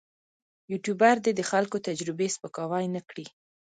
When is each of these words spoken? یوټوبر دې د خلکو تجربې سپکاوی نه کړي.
یوټوبر 0.71 1.15
دې 1.25 1.31
د 1.35 1.41
خلکو 1.51 1.77
تجربې 1.87 2.27
سپکاوی 2.35 2.85
نه 2.95 3.01
کړي. 3.09 3.25